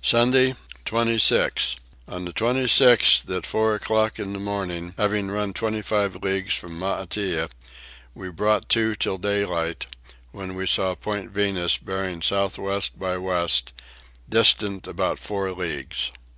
Sunday 0.00 0.54
26. 0.86 1.76
On 2.08 2.24
the 2.24 2.32
26th 2.32 3.28
at 3.36 3.44
four 3.44 3.74
o'clock 3.74 4.18
in 4.18 4.32
the 4.32 4.38
morning, 4.40 4.94
having 4.96 5.30
run 5.30 5.52
twenty 5.52 5.82
five 5.82 6.16
leagues 6.22 6.54
from 6.54 6.78
Maitea, 6.78 7.50
we 8.14 8.30
brought 8.30 8.70
to 8.70 8.94
till 8.94 9.18
daylight, 9.18 9.84
when 10.32 10.54
we 10.54 10.66
saw 10.66 10.94
Point 10.94 11.32
Venus 11.32 11.76
bearing 11.76 12.22
south 12.22 12.56
west 12.56 12.98
by 12.98 13.18
west, 13.18 13.74
distant 14.30 14.86
about 14.86 15.18
four 15.18 15.52
leagues. 15.52 16.10